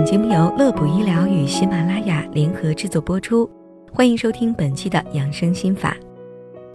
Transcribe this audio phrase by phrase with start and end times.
[0.00, 3.46] 本节目由乐普医疗与喜马拉雅联合制作播出，
[3.92, 5.94] 欢迎收听本期的养生心法。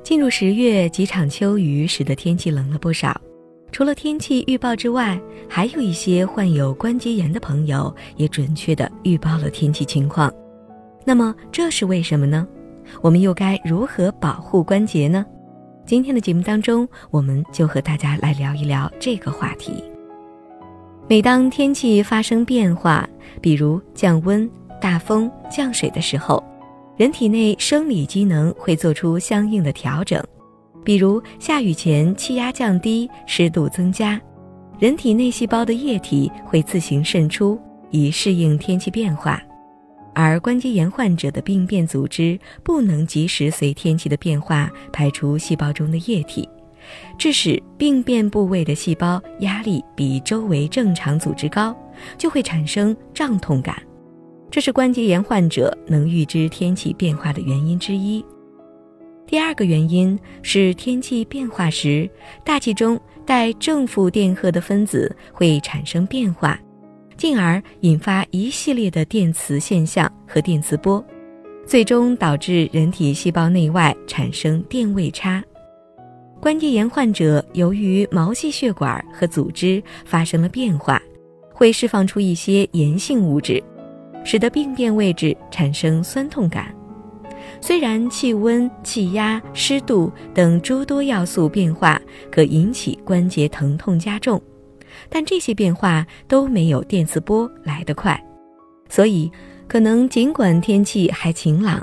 [0.03, 3.19] 进入十月，几场秋雨使得天气冷了不少。
[3.71, 5.19] 除了天气预报之外，
[5.49, 10.31] 还有一些患有关节炎的朋友也准确的预报了天气情况。
[11.03, 12.47] 那么这是为什么呢？
[13.01, 15.25] 我们又该如何保护关节呢？
[15.83, 19.83] 今天的节目当中，我们就和大家来聊一聊这个话题。
[21.07, 23.07] 每当天气发生变化，
[23.41, 24.49] 比如降温、
[24.81, 26.43] 大风、降水的时候，
[26.97, 30.23] 人体内生理机能会做出相应的调整。
[30.83, 34.21] 比如下雨前气压降低、湿度增加，
[34.77, 39.41] 人体内细胞的液体会自行渗出，以适应天气变化。
[40.13, 46.47] 而关节炎患者的病变组织不能及时随天气的变化排出细胞中的液体。
[47.17, 51.75] 致使病变部位的细胞压力比周围正常组织高，
[52.17, 53.81] 就会产生胀痛感，
[54.49, 58.23] 这是关节炎患者能预知天气变化的原因之一。
[59.27, 62.09] 第二个原因是天气变化时，
[62.43, 66.59] 大气中带正负电荷的分子会产生变化，
[67.17, 71.03] 进而引发一系列的电磁现象和电磁波，
[71.65, 75.43] 最终导致人体细胞内外产生电位差。
[76.39, 81.01] 关节炎患者由于毛细血管和组织发生了变化，
[81.55, 83.63] 会释放出一些炎性物质，
[84.23, 86.75] 使得病变位置产生酸痛感。
[87.61, 94.39] 虽然气温、气压、湿度等诸多要素变化可引起关节疼痛加重，
[95.09, 98.21] 但这些变化都没有电磁波来得快，
[98.89, 99.31] 所以
[99.67, 101.81] 可能尽管天气还晴朗，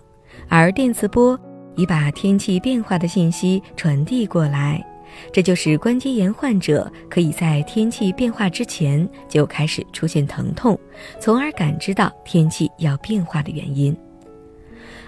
[0.48, 1.38] 而电磁波。
[1.74, 4.86] 已把天气变化的信息传递过来，
[5.32, 10.78] 这就是关节炎患者可以在天气变化之前就开始出现疼痛，
[11.20, 13.96] 从而感知到天气要变化的原因。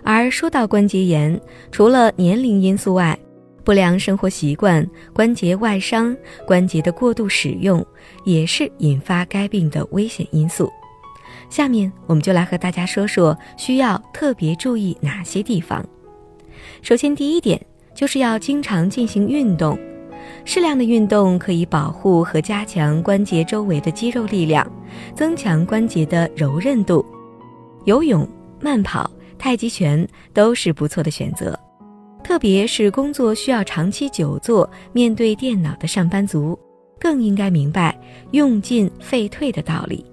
[0.02, 3.18] 而说到关节炎，除了年龄因素外，
[3.64, 6.14] 不良生活习惯、关节外伤、
[6.46, 7.84] 关节的过度使用，
[8.24, 10.70] 也是引发该病的危险因素。
[11.48, 15.82] 下面我们就来和大家说说需要特别注意哪些地方。
[16.82, 17.58] 首先，第一点
[17.94, 19.78] 就是要经常进行运动，
[20.44, 24.66] 适量的运动可以保护和加强关节周围的肌肉力量，
[25.14, 27.04] 增强关节的柔韧度。
[27.84, 28.28] 游泳、
[28.60, 31.58] 慢跑、太极拳都是不错的选择，
[32.22, 36.58] 特别是工作需要长期久坐、面对电脑的上班族，
[36.98, 37.98] 更应该明白
[38.32, 40.04] “用进废退”的道理。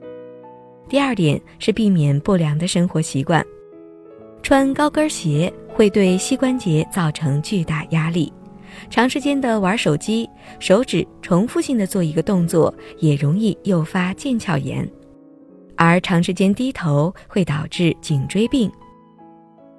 [0.90, 3.46] 第二点是避免不良的生活习惯，
[4.42, 5.52] 穿高跟鞋。
[5.74, 8.32] 会对膝关节造成巨大压力，
[8.90, 14.88] 长时间的玩手机，手指重复性的做一个动作，也容易诱发腱鞘炎，
[15.76, 18.72] 而长时间低头会导致颈椎病。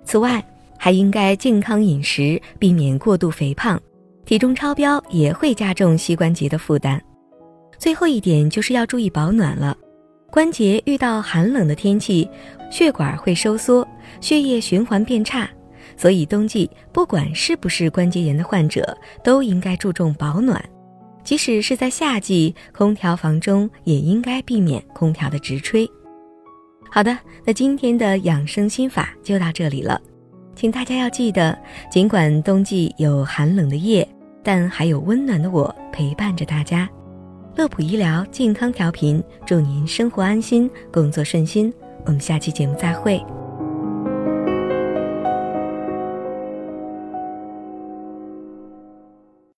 [0.05, 0.45] 此外，
[0.79, 3.81] 还应该健康饮食，避免过度肥胖，
[4.25, 7.01] 体重超标也会加重膝关节的负担。
[7.79, 9.77] 最后一点就是要注意保暖了，
[10.31, 12.29] 关节遇到寒冷的天气，
[12.71, 13.87] 血管会收缩，
[14.21, 15.49] 血液循环变差。
[15.97, 20.63] 所以冬季不管是不是关节炎的患者，都应该注重保暖。
[21.25, 25.89] 即使是在夏季，空调房中也应该避免空调的直吹。
[26.91, 30.01] 好的，那今天的养生心法就到这里了，
[30.57, 31.57] 请大家要记得，
[31.91, 34.07] 尽管冬季有寒冷的夜，
[34.43, 36.89] 但还有温暖的我陪伴着大家。
[37.55, 41.73] 乐普医疗健康调频，祝您生活安心，工作顺心。
[42.05, 43.42] 我们下期节目再会。